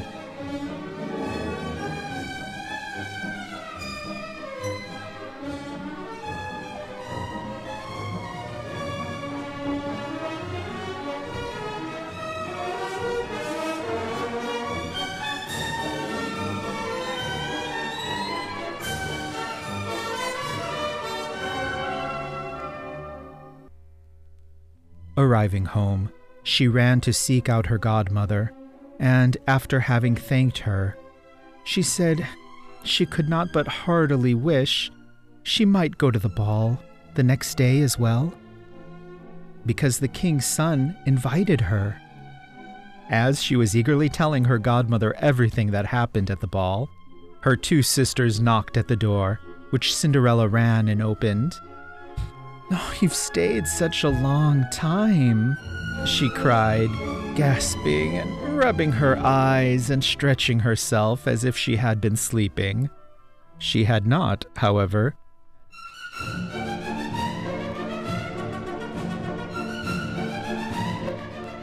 Arriving 25.16 25.64
home, 25.64 26.12
she 26.44 26.68
ran 26.68 27.00
to 27.00 27.12
seek 27.12 27.48
out 27.48 27.66
her 27.66 27.76
godmother, 27.76 28.52
and 28.98 29.36
after 29.46 29.80
having 29.80 30.16
thanked 30.16 30.58
her, 30.58 30.96
she 31.64 31.82
said 31.82 32.26
she 32.82 33.06
could 33.06 33.28
not 33.28 33.48
but 33.52 33.68
heartily 33.68 34.34
wish 34.34 34.90
she 35.42 35.64
might 35.64 35.98
go 35.98 36.10
to 36.10 36.18
the 36.18 36.28
ball 36.28 36.82
the 37.14 37.22
next 37.22 37.56
day 37.56 37.80
as 37.80 37.98
well, 37.98 38.32
because 39.66 39.98
the 39.98 40.08
king's 40.08 40.46
son 40.46 40.96
invited 41.06 41.60
her. 41.60 42.00
As 43.10 43.42
she 43.42 43.56
was 43.56 43.76
eagerly 43.76 44.08
telling 44.08 44.44
her 44.44 44.58
godmother 44.58 45.14
everything 45.16 45.70
that 45.70 45.86
happened 45.86 46.30
at 46.30 46.40
the 46.40 46.46
ball, 46.46 46.88
her 47.40 47.56
two 47.56 47.82
sisters 47.82 48.40
knocked 48.40 48.76
at 48.76 48.88
the 48.88 48.96
door, 48.96 49.40
which 49.70 49.94
Cinderella 49.94 50.48
ran 50.48 50.88
and 50.88 51.02
opened. 51.02 51.54
Oh, 52.70 52.94
you've 53.00 53.14
stayed 53.14 53.66
such 53.66 54.04
a 54.04 54.10
long 54.10 54.64
time, 54.70 55.56
she 56.06 56.28
cried, 56.30 56.90
gasping 57.34 58.18
and 58.18 58.47
rubbing 58.58 58.90
her 58.90 59.16
eyes 59.18 59.88
and 59.88 60.02
stretching 60.02 60.58
herself 60.58 61.28
as 61.28 61.44
if 61.44 61.56
she 61.56 61.76
had 61.76 62.00
been 62.00 62.16
sleeping. 62.16 62.90
She 63.56 63.84
had 63.84 64.04
not, 64.04 64.46
however. 64.56 65.14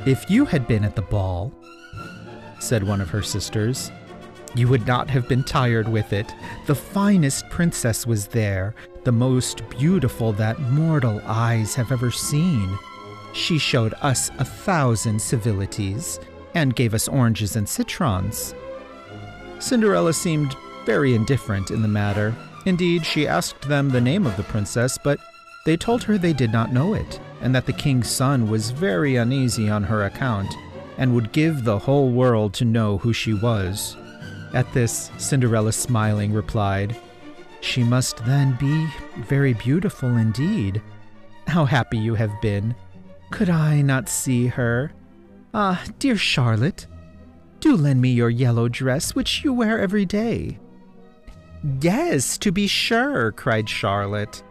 If 0.05 0.29
you 0.29 0.45
had 0.45 0.67
been 0.67 0.85
at 0.85 0.95
the 0.95 1.01
ball, 1.01 1.53
said 2.59 2.83
one 2.85 3.01
of 3.01 3.09
her 3.09 3.21
sisters, 3.21 3.91
you 4.55 4.69
would 4.69 4.87
not 4.87 5.09
have 5.09 5.27
been 5.27 5.43
tired 5.43 5.89
with 5.89 6.13
it. 6.13 6.33
The 6.65 6.75
finest 6.75 7.49
princess 7.49 8.07
was 8.07 8.27
there, 8.27 8.73
the 9.03 9.11
most 9.11 9.67
beautiful 9.69 10.31
that 10.33 10.59
mortal 10.61 11.21
eyes 11.25 11.75
have 11.75 11.91
ever 11.91 12.09
seen. 12.09 12.79
She 13.33 13.59
showed 13.59 13.93
us 14.01 14.29
a 14.39 14.45
thousand 14.45 15.21
civilities 15.21 16.21
and 16.55 16.75
gave 16.75 16.93
us 16.93 17.07
oranges 17.07 17.55
and 17.55 17.69
citrons. 17.69 18.55
Cinderella 19.59 20.13
seemed 20.13 20.55
very 20.85 21.13
indifferent 21.13 21.69
in 21.69 21.81
the 21.81 21.87
matter. 21.87 22.33
Indeed, 22.65 23.05
she 23.05 23.27
asked 23.27 23.67
them 23.67 23.89
the 23.89 24.01
name 24.01 24.25
of 24.25 24.35
the 24.37 24.43
princess, 24.43 24.97
but 24.97 25.19
they 25.65 25.77
told 25.77 26.03
her 26.03 26.17
they 26.17 26.33
did 26.33 26.51
not 26.51 26.73
know 26.73 26.93
it, 26.93 27.19
and 27.41 27.53
that 27.53 27.65
the 27.65 27.73
king's 27.73 28.09
son 28.09 28.49
was 28.49 28.71
very 28.71 29.15
uneasy 29.15 29.69
on 29.69 29.83
her 29.83 30.05
account, 30.05 30.53
and 30.97 31.13
would 31.13 31.31
give 31.31 31.63
the 31.63 31.79
whole 31.79 32.11
world 32.11 32.53
to 32.55 32.65
know 32.65 32.97
who 32.97 33.13
she 33.13 33.33
was. 33.33 33.97
At 34.53 34.71
this, 34.73 35.11
Cinderella 35.17 35.73
smiling 35.73 36.31
replied, 36.31 36.95
She 37.61 37.83
must 37.83 38.23
then 38.25 38.55
be 38.59 38.87
very 39.23 39.53
beautiful 39.53 40.15
indeed. 40.17 40.81
How 41.47 41.65
happy 41.65 41.97
you 41.97 42.15
have 42.15 42.41
been. 42.41 42.75
Could 43.31 43.49
I 43.49 43.81
not 43.81 44.07
see 44.07 44.47
her? 44.47 44.91
Ah, 45.57 45.81
dear 45.99 46.17
Charlotte, 46.17 46.85
do 47.61 47.77
lend 47.77 48.01
me 48.01 48.09
your 48.09 48.29
yellow 48.29 48.67
dress 48.67 49.15
which 49.15 49.41
you 49.41 49.53
wear 49.53 49.79
every 49.79 50.03
day. 50.03 50.59
Yes, 51.79 52.37
to 52.39 52.51
be 52.51 52.67
sure, 52.67 53.31
cried 53.31 53.69
Charlotte. 53.69 54.43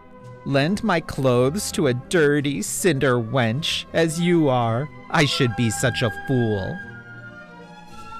Lend 0.47 0.83
my 0.83 1.01
clothes 1.01 1.71
to 1.73 1.89
a 1.89 1.95
dirty 2.09 2.63
cinder 2.63 3.17
wench 3.17 3.85
as 3.93 4.19
you 4.19 4.49
are. 4.49 4.89
I 5.11 5.27
should 5.27 5.55
be 5.57 5.69
such 5.69 6.01
a 6.01 6.11
fool. 6.27 6.75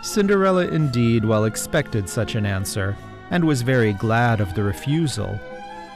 Cinderella 0.03 0.67
indeed 0.67 1.25
well 1.25 1.47
expected 1.47 2.07
such 2.07 2.35
an 2.35 2.45
answer, 2.45 2.99
and 3.31 3.45
was 3.45 3.63
very 3.63 3.95
glad 3.95 4.43
of 4.43 4.55
the 4.55 4.63
refusal, 4.63 5.41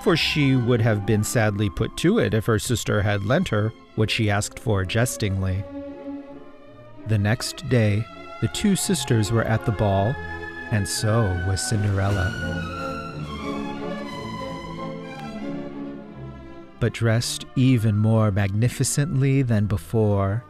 for 0.03 0.17
she 0.17 0.57
would 0.57 0.81
have 0.81 1.05
been 1.05 1.23
sadly 1.23 1.69
put 1.69 1.95
to 1.99 2.19
it 2.19 2.33
if 2.33 2.47
her 2.47 2.59
sister 2.59 3.03
had 3.03 3.27
lent 3.27 3.49
her 3.49 3.75
what 3.97 4.11
she 4.11 4.31
asked 4.31 4.59
for 4.59 4.87
jestingly. 4.87 5.63
The 7.09 7.19
next 7.19 7.69
day, 7.69 8.07
the 8.41 8.49
two 8.49 8.77
sisters 8.77 9.33
were 9.33 9.45
at 9.45 9.65
the 9.67 9.73
ball, 9.73 10.15
and 10.71 10.87
so 10.87 11.23
was 11.49 11.61
Cinderella. 11.61 12.77
but 16.81 16.93
dressed 16.93 17.45
even 17.57 17.97
more 17.97 18.31
magnificently 18.31 19.43
than 19.43 19.67
before. 19.67 20.45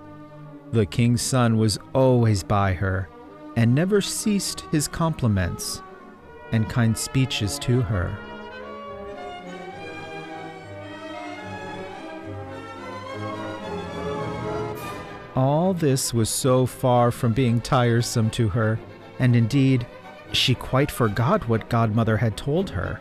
The 0.72 0.86
king's 0.86 1.22
son 1.22 1.56
was 1.56 1.78
always 1.94 2.42
by 2.42 2.74
her, 2.74 3.08
and 3.56 3.74
never 3.74 4.00
ceased 4.00 4.60
his 4.70 4.88
compliments 4.88 5.82
and 6.52 6.68
kind 6.68 6.96
speeches 6.96 7.58
to 7.60 7.80
her. 7.82 8.16
All 15.38 15.72
this 15.72 16.12
was 16.12 16.28
so 16.28 16.66
far 16.66 17.12
from 17.12 17.32
being 17.32 17.60
tiresome 17.60 18.28
to 18.30 18.48
her, 18.48 18.76
and 19.20 19.36
indeed, 19.36 19.86
she 20.32 20.52
quite 20.52 20.90
forgot 20.90 21.48
what 21.48 21.68
Godmother 21.68 22.16
had 22.16 22.36
told 22.36 22.70
her. 22.70 22.98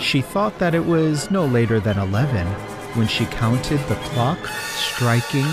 She 0.00 0.22
thought 0.22 0.58
that 0.58 0.74
it 0.74 0.86
was 0.86 1.30
no 1.30 1.44
later 1.44 1.80
than 1.80 1.98
11 1.98 2.46
when 2.96 3.08
she 3.08 3.26
counted 3.26 3.80
the 3.88 3.96
clock 3.96 4.38
striking 4.46 5.44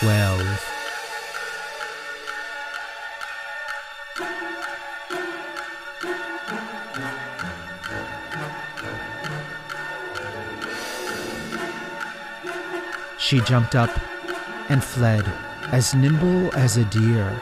12. 0.00 0.67
She 13.28 13.40
jumped 13.40 13.74
up 13.74 13.90
and 14.70 14.82
fled 14.82 15.22
as 15.70 15.94
nimble 15.94 16.50
as 16.56 16.78
a 16.78 16.84
deer. 16.86 17.38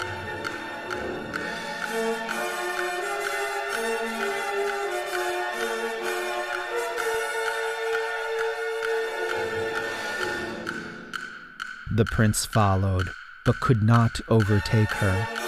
The 11.92 12.04
prince 12.04 12.44
followed, 12.44 13.10
but 13.44 13.60
could 13.60 13.84
not 13.84 14.20
overtake 14.28 14.90
her. 14.90 15.45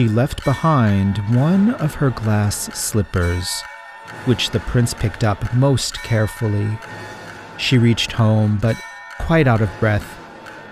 She 0.00 0.08
left 0.08 0.46
behind 0.46 1.18
one 1.36 1.74
of 1.74 1.96
her 1.96 2.08
glass 2.08 2.70
slippers, 2.72 3.60
which 4.24 4.48
the 4.48 4.60
prince 4.60 4.94
picked 4.94 5.22
up 5.22 5.52
most 5.52 6.02
carefully 6.02 6.78
she 7.58 7.76
reached 7.76 8.12
home, 8.12 8.58
but 8.62 8.76
quite 9.18 9.46
out 9.46 9.60
of 9.60 9.68
breath, 9.78 10.18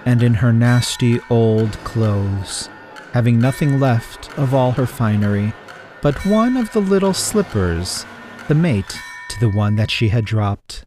and 0.06 0.22
in 0.22 0.32
her 0.32 0.50
nasty 0.50 1.20
old 1.28 1.72
clothes, 1.84 2.70
having 3.12 3.38
nothing 3.38 3.78
left 3.78 4.30
of 4.38 4.54
all 4.54 4.72
her 4.72 4.86
finery 4.86 5.52
but 6.00 6.24
one 6.24 6.56
of 6.56 6.72
the 6.72 6.80
little 6.80 7.12
slippers 7.12 8.06
the 8.48 8.54
mate 8.54 8.98
to 9.28 9.40
the 9.40 9.50
one 9.50 9.76
that 9.76 9.90
she 9.90 10.08
had 10.08 10.24
dropped. 10.24 10.86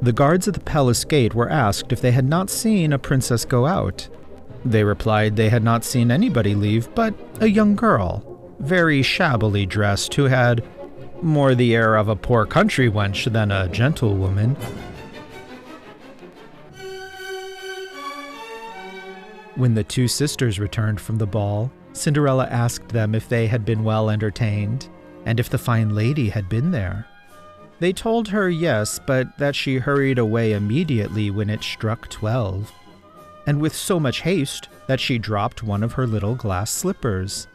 The 0.00 0.14
guards 0.14 0.48
at 0.48 0.54
the 0.54 0.60
palace 0.60 1.04
gate 1.04 1.34
were 1.34 1.50
asked 1.50 1.92
if 1.92 2.00
they 2.00 2.12
had 2.12 2.24
not 2.24 2.48
seen 2.48 2.94
a 2.94 2.98
princess 2.98 3.44
go 3.44 3.66
out. 3.66 4.08
They 4.64 4.84
replied 4.84 5.36
they 5.36 5.48
had 5.48 5.62
not 5.62 5.84
seen 5.84 6.10
anybody 6.10 6.54
leave 6.54 6.94
but 6.94 7.14
a 7.40 7.48
young 7.48 7.74
girl, 7.76 8.24
very 8.58 9.02
shabbily 9.02 9.66
dressed, 9.66 10.14
who 10.14 10.24
had 10.24 10.64
more 11.22 11.54
the 11.54 11.74
air 11.74 11.96
of 11.96 12.08
a 12.08 12.16
poor 12.16 12.46
country 12.46 12.90
wench 12.90 13.30
than 13.32 13.50
a 13.50 13.68
gentlewoman. 13.68 14.56
When 19.54 19.74
the 19.74 19.84
two 19.84 20.06
sisters 20.06 20.60
returned 20.60 21.00
from 21.00 21.16
the 21.16 21.26
ball, 21.26 21.72
Cinderella 21.92 22.46
asked 22.46 22.90
them 22.90 23.14
if 23.14 23.28
they 23.28 23.48
had 23.48 23.64
been 23.64 23.82
well 23.82 24.08
entertained, 24.08 24.88
and 25.26 25.40
if 25.40 25.50
the 25.50 25.58
fine 25.58 25.94
lady 25.94 26.28
had 26.28 26.48
been 26.48 26.70
there. 26.70 27.06
They 27.80 27.92
told 27.92 28.28
her 28.28 28.48
yes, 28.48 29.00
but 29.04 29.38
that 29.38 29.56
she 29.56 29.78
hurried 29.78 30.18
away 30.18 30.52
immediately 30.52 31.30
when 31.30 31.50
it 31.50 31.62
struck 31.62 32.08
twelve, 32.08 32.72
and 33.48 33.62
with 33.62 33.74
so 33.74 33.98
much 33.98 34.20
haste 34.20 34.68
that 34.88 35.00
she 35.00 35.16
dropped 35.16 35.62
one 35.62 35.82
of 35.82 35.94
her 35.94 36.06
little 36.06 36.34
glass 36.34 36.70
slippers, 36.70 37.48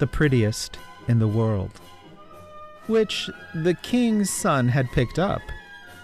the 0.00 0.06
prettiest 0.06 0.80
in 1.06 1.20
the 1.20 1.28
world, 1.28 1.70
which 2.88 3.30
the 3.54 3.74
king's 3.74 4.28
son 4.28 4.66
had 4.66 4.90
picked 4.90 5.16
up, 5.16 5.40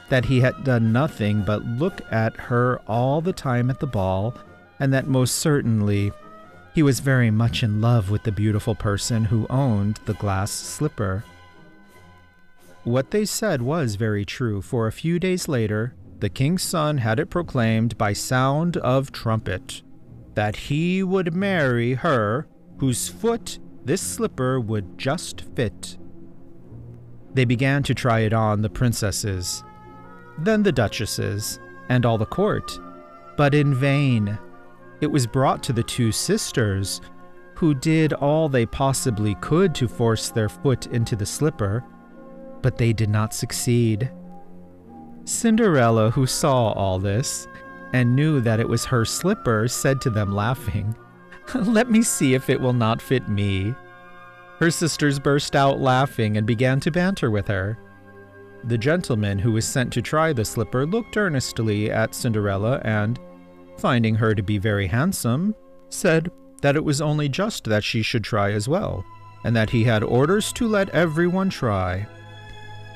that 0.09 0.25
he 0.25 0.39
had 0.39 0.63
done 0.63 0.93
nothing 0.93 1.43
but 1.43 1.65
look 1.65 2.01
at 2.13 2.37
her 2.37 2.81
all 2.87 3.21
the 3.21 3.33
time 3.33 3.71
at 3.71 3.81
the 3.81 3.89
ball, 3.89 4.39
and 4.79 4.93
that 4.93 5.09
most 5.09 5.35
certainly 5.35 6.13
he 6.73 6.85
was 6.85 7.01
very 7.01 7.33
much 7.33 7.65
in 7.65 7.81
love 7.81 8.11
with 8.11 8.23
the 8.23 8.31
beautiful 8.31 8.77
person 8.77 9.25
who 9.25 9.49
owned 9.51 9.99
the 10.05 10.15
glass 10.15 10.53
slipper. 10.53 11.25
What 12.85 13.11
they 13.11 13.25
said 13.25 13.63
was 13.63 13.97
very 13.97 14.25
true, 14.25 14.63
for 14.63 14.87
a 14.87 14.93
few 14.93 15.19
days 15.19 15.49
later, 15.49 15.93
the 16.21 16.29
king's 16.29 16.63
son 16.63 16.99
had 16.99 17.19
it 17.19 17.31
proclaimed 17.31 17.97
by 17.99 18.13
sound 18.13 18.77
of 18.79 19.13
trumpet 19.13 19.83
that 20.35 20.57
he 20.57 21.03
would 21.03 21.35
marry 21.35 21.95
her 21.95 22.47
whose 22.79 23.09
foot 23.09 23.59
this 23.85 24.01
slipper 24.01 24.59
would 24.59 24.99
just 24.99 25.43
fit. 25.55 25.97
They 27.35 27.45
began 27.45 27.83
to 27.85 27.95
try 27.95 28.21
it 28.21 28.33
on 28.33 28.63
the 28.63 28.71
princesses, 28.71 29.63
then 30.39 30.63
the 30.63 30.73
duchesses, 30.73 31.59
and 31.89 32.07
all 32.07 32.19
the 32.19 32.27
court, 32.27 32.79
but 33.37 33.55
in 33.55 33.75
vain. 33.75 34.39
It 35.01 35.09
was 35.09 35.27
brought 35.27 35.63
to 35.65 35.73
the 35.73 35.83
two 35.83 36.13
sisters, 36.13 37.01
who 37.57 37.75
did 37.75 38.13
all 38.13 38.49
they 38.49 38.67
possibly 38.67 39.35
could 39.37 39.75
to 39.77 39.89
force 39.89 40.31
their 40.31 40.49
foot 40.49 40.87
into 40.89 41.15
the 41.15 41.27
slipper, 41.27 41.85
but 42.63 42.79
they 42.79 42.93
did 42.93 43.11
not 43.11 43.35
succeed. 43.35 44.11
Cinderella, 45.25 46.11
who 46.11 46.27
saw 46.27 46.73
all 46.73 46.99
this 46.99 47.49
and 47.93 48.17
knew 48.17 48.41
that 48.41 48.61
it 48.61 48.69
was 48.69 48.85
her 48.85 49.05
slipper, 49.05 49.69
said 49.69 50.01
to 50.01 50.11
them, 50.11 50.35
laughing, 50.35 50.95
Let 51.55 51.91
me 51.91 52.03
see 52.03 52.35
if 52.35 52.51
it 52.51 52.61
will 52.61 52.73
not 52.73 53.01
fit 53.01 53.29
me. 53.29 53.75
Her 54.59 54.71
sisters 54.71 55.19
burst 55.19 55.55
out 55.55 55.81
laughing 55.81 56.37
and 56.37 56.47
began 56.47 56.81
to 56.81 56.91
banter 56.91 57.31
with 57.31 57.47
her. 57.49 57.79
The 58.65 58.79
gentleman 58.79 59.39
who 59.39 59.53
was 59.53 59.67
sent 59.67 59.93
to 59.93 60.03
try 60.03 60.33
the 60.33 60.45
slipper 60.45 60.87
looked 60.87 61.17
earnestly 61.17 61.91
at 61.91 62.15
Cinderella 62.15 62.81
and, 62.85 63.19
finding 63.79 64.15
her 64.15 64.35
to 64.35 64.43
be 64.43 64.59
very 64.59 64.87
handsome, 64.87 65.55
said 65.91 66.31
that 66.63 66.77
it 66.77 66.85
was 66.85 67.01
only 67.01 67.29
just 67.29 67.65
that 67.65 67.85
she 67.85 68.01
should 68.03 68.25
try 68.25 68.53
as 68.53 68.69
well, 68.69 69.05
and 69.45 69.55
that 69.55 69.71
he 69.71 69.85
had 69.85 70.03
orders 70.03 70.53
to 70.55 70.67
let 70.67 70.89
everyone 70.91 71.51
try. 71.51 72.07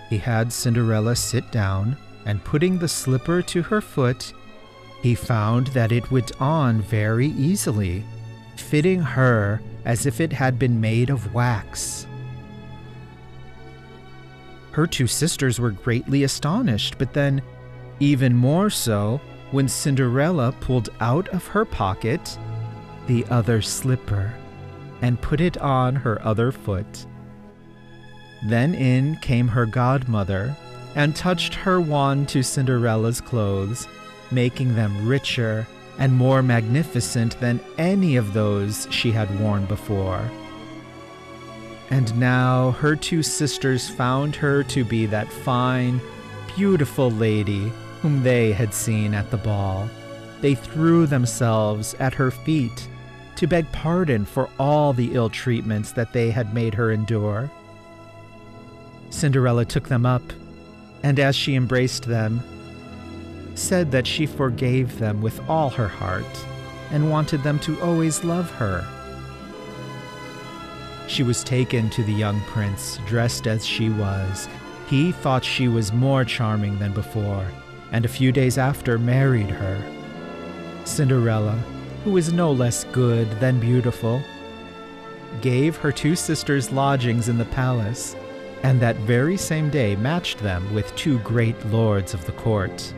He 0.09 0.17
had 0.17 0.53
Cinderella 0.53 1.14
sit 1.14 1.53
down, 1.53 1.99
and 2.29 2.45
putting 2.45 2.79
the 2.79 2.87
slipper 2.87 3.41
to 3.41 3.62
her 3.62 3.81
foot, 3.81 4.35
he 5.03 5.14
found 5.14 5.69
that 5.69 5.91
it 5.91 6.11
went 6.11 6.31
on 6.41 6.83
very 6.83 7.29
easily, 7.29 8.05
fitting 8.57 9.01
her 9.01 9.62
as 9.87 10.05
if 10.05 10.21
it 10.21 10.33
had 10.33 10.59
been 10.59 10.79
made 10.79 11.09
of 11.09 11.33
wax. 11.33 12.07
Her 14.73 14.87
two 14.87 15.07
sisters 15.07 15.59
were 15.59 15.71
greatly 15.71 16.23
astonished, 16.23 16.99
but 16.99 17.14
then, 17.14 17.41
even 17.99 18.37
more 18.37 18.69
so, 18.69 19.23
when 19.51 19.67
Cinderella 19.67 20.53
pulled 20.61 20.91
out 21.01 21.29
of 21.31 21.47
her 21.47 21.64
pocket 21.64 22.38
the 23.07 23.25
other 23.31 23.62
slipper 23.62 24.35
and 25.01 25.23
put 25.23 25.41
it 25.41 25.57
on 25.57 25.97
her 25.97 26.23
other 26.23 26.53
foot. 26.53 27.07
Then 28.47 28.75
in 28.75 29.17
came 29.17 29.49
her 29.49 29.64
godmother 29.64 30.55
and 30.98 31.14
touched 31.14 31.54
her 31.54 31.80
wand 31.80 32.28
to 32.28 32.42
Cinderella's 32.42 33.20
clothes, 33.20 33.87
making 34.32 34.74
them 34.74 35.06
richer 35.06 35.64
and 35.96 36.12
more 36.12 36.42
magnificent 36.42 37.38
than 37.38 37.61
any 37.78 38.16
of 38.16 38.32
those 38.32 38.88
she 38.90 39.12
had 39.12 39.40
worn 39.40 39.64
before. 39.66 40.28
And 41.90 42.18
now 42.18 42.72
her 42.72 42.96
two 42.96 43.22
sisters 43.22 43.88
found 43.88 44.34
her 44.34 44.64
to 44.64 44.84
be 44.84 45.06
that 45.06 45.32
fine, 45.32 46.00
beautiful 46.56 47.12
lady 47.12 47.70
whom 48.02 48.24
they 48.24 48.50
had 48.50 48.74
seen 48.74 49.14
at 49.14 49.30
the 49.30 49.37
ball. 49.37 49.88
They 50.40 50.56
threw 50.56 51.06
themselves 51.06 51.94
at 52.00 52.14
her 52.14 52.32
feet 52.32 52.88
to 53.37 53.46
beg 53.46 53.70
pardon 53.70 54.24
for 54.24 54.50
all 54.58 54.92
the 54.92 55.14
ill 55.14 55.30
treatments 55.30 55.92
that 55.92 56.12
they 56.12 56.32
had 56.32 56.52
made 56.52 56.74
her 56.74 56.90
endure. 56.90 57.48
Cinderella 59.11 59.64
took 59.64 59.87
them 59.88 60.04
up, 60.04 60.22
and 61.02 61.18
as 61.18 61.37
she 61.37 61.54
embraced 61.54 62.04
them, 62.04 62.42
said 63.54 63.90
that 63.90 64.06
she 64.06 64.26
forgave 64.26 64.98
them 64.98 65.20
with 65.20 65.40
all 65.48 65.70
her 65.70 65.88
heart 65.88 66.46
and 66.90 67.11
wanted 67.11 67.42
them 67.42 67.58
to 67.61 67.80
always 67.80 68.24
love 68.24 68.50
her. 68.52 68.87
She 71.06 71.22
was 71.22 71.42
taken 71.42 71.90
to 71.90 72.02
the 72.02 72.12
young 72.12 72.40
prince, 72.42 72.98
dressed 73.06 73.46
as 73.46 73.66
she 73.66 73.88
was. 73.90 74.48
He 74.88 75.12
thought 75.12 75.44
she 75.44 75.68
was 75.68 75.92
more 75.92 76.24
charming 76.24 76.78
than 76.78 76.92
before, 76.92 77.46
and 77.92 78.04
a 78.04 78.08
few 78.08 78.30
days 78.30 78.58
after 78.58 78.98
married 78.98 79.50
her. 79.50 79.82
Cinderella, 80.84 81.58
who 82.04 82.12
was 82.12 82.32
no 82.32 82.52
less 82.52 82.84
good 82.84 83.28
than 83.40 83.61
beautiful, 83.61 84.22
gave 85.40 85.76
her 85.76 85.92
two 85.92 86.16
sisters 86.16 86.72
lodgings 86.72 87.28
in 87.28 87.38
the 87.38 87.44
palace, 87.46 88.14
and 88.62 88.81
that 88.81 88.97
very 88.97 89.37
same 89.37 89.71
day 89.71 89.97
matched 89.97 90.38
them 90.38 90.73
with 90.75 90.94
two 90.97 91.18
great 91.21 91.57
lords 91.66 92.14
of 92.14 92.25
the 92.27 92.33
court. 92.33 92.92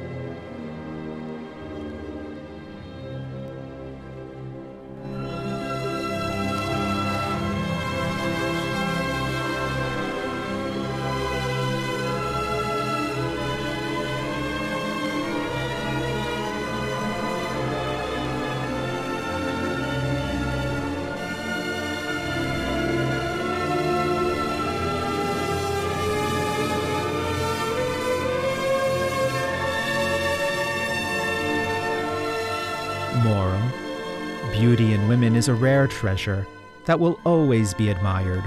Women 35.10 35.34
is 35.34 35.48
a 35.48 35.54
rare 35.54 35.88
treasure 35.88 36.46
that 36.84 37.00
will 37.00 37.18
always 37.26 37.74
be 37.74 37.88
admired. 37.90 38.44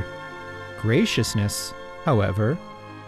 Graciousness, 0.80 1.74
however, 2.06 2.58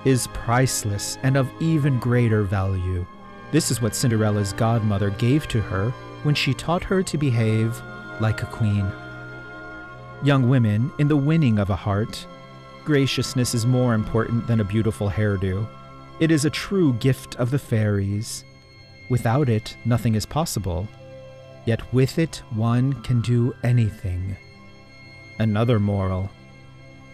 is 0.04 0.28
priceless 0.34 1.18
and 1.24 1.38
of 1.38 1.50
even 1.62 1.98
greater 1.98 2.44
value. 2.44 3.06
This 3.54 3.72
is 3.72 3.82
what 3.82 3.96
Cinderella's 3.96 4.52
godmother 4.52 5.10
gave 5.12 5.48
to 5.48 5.62
her 5.62 5.92
when 6.24 6.36
she 6.36 6.54
taught 6.54 6.84
her 6.84 7.02
to 7.04 7.18
behave 7.18 7.82
like 8.20 8.44
a 8.44 8.48
queen. 8.48 8.92
Young 10.22 10.50
women, 10.50 10.92
in 11.00 11.08
the 11.08 11.16
winning 11.16 11.58
of 11.58 11.70
a 11.70 11.78
heart, 11.78 12.28
graciousness 12.84 13.56
is 13.56 13.66
more 13.66 13.94
important 13.94 14.48
than 14.48 14.60
a 14.60 14.66
beautiful 14.66 15.10
hairdo. 15.10 15.66
It 16.20 16.30
is 16.30 16.44
a 16.44 16.50
true 16.50 16.92
gift 16.96 17.38
of 17.38 17.52
the 17.52 17.60
fairies. 17.60 18.44
Without 19.08 19.48
it, 19.48 19.78
nothing 19.86 20.16
is 20.16 20.26
possible. 20.26 20.90
Yet 21.66 21.94
with 21.94 22.20
it, 22.20 22.44
one 22.52 22.94
can 23.02 23.22
do 23.22 23.54
anything. 23.64 24.38
Another 25.40 25.80
moral. 25.80 26.30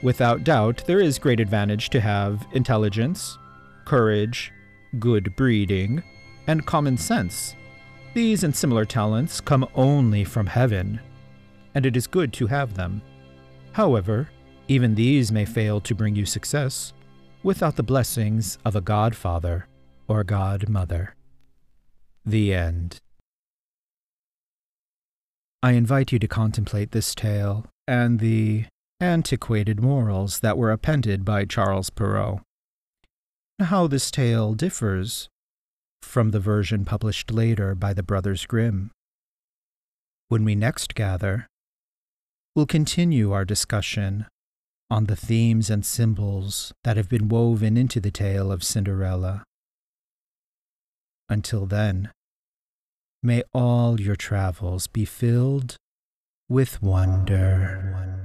Without 0.01 0.43
doubt, 0.43 0.83
there 0.87 0.99
is 0.99 1.19
great 1.19 1.39
advantage 1.39 1.89
to 1.91 2.01
have 2.01 2.45
intelligence, 2.53 3.37
courage, 3.85 4.51
good 4.99 5.35
breeding, 5.35 6.03
and 6.47 6.65
common 6.65 6.97
sense. 6.97 7.55
These 8.13 8.43
and 8.43 8.53
similar 8.53 8.83
talents 8.83 9.39
come 9.39 9.67
only 9.73 10.23
from 10.23 10.47
heaven, 10.47 10.99
and 11.73 11.85
it 11.85 11.95
is 11.95 12.07
good 12.07 12.33
to 12.33 12.47
have 12.47 12.73
them. 12.73 13.01
However, 13.71 14.29
even 14.67 14.95
these 14.95 15.31
may 15.31 15.45
fail 15.45 15.79
to 15.81 15.95
bring 15.95 16.15
you 16.15 16.25
success. 16.25 16.93
without 17.43 17.75
the 17.75 17.83
blessings 17.83 18.57
of 18.63 18.75
a 18.75 18.81
godfather 18.81 19.67
or 20.07 20.23
godmother. 20.23 21.15
The 22.25 22.53
end. 22.53 22.99
I 25.63 25.74
invite 25.74 26.12
you 26.12 26.17
to 26.19 26.28
contemplate 26.28 26.91
this 26.91 27.13
tale 27.13 27.67
and 27.88 28.19
the 28.19 28.65
antiquated 29.00 29.80
morals 29.80 30.39
that 30.39 30.58
were 30.58 30.71
appended 30.71 31.24
by 31.24 31.45
Charles 31.45 31.89
Perrault. 31.89 32.41
How 33.60 33.86
this 33.86 34.10
tale 34.10 34.54
differs 34.56 35.30
from 36.02 36.32
the 36.32 36.39
version 36.39 36.84
published 36.84 37.32
later 37.32 37.76
by 37.76 37.93
the 37.93 38.02
Brothers 38.02 38.45
Grimm. 38.47 38.89
When 40.30 40.43
we 40.43 40.56
next 40.56 40.95
gather, 40.95 41.47
we'll 42.56 42.65
continue 42.65 43.32
our 43.32 43.45
discussion 43.45 44.26
on 44.89 45.06
the 45.06 45.15
themes 45.15 45.69
and 45.69 45.86
symbols 45.86 46.74
that 46.84 46.97
have 46.97 47.08
been 47.08 47.30
woven 47.30 47.78
into 47.78 48.00
the 48.00 48.12
tale 48.12 48.52
of 48.52 48.63
Cinderella. 48.63 49.43
Until 51.30 51.65
then, 51.65 52.10
may 53.23 53.43
all 53.53 53.99
your 53.99 54.15
travels 54.15 54.88
be 54.88 55.05
filled 55.05 55.75
with 56.49 56.81
wonder. 56.81 58.20